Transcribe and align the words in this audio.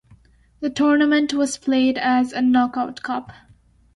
The 0.61 0.71
tournament 0.71 1.31
was 1.31 1.57
played 1.59 1.95
as 1.99 2.33
a 2.33 2.41
knockout 2.41 3.03
cup. 3.03 3.31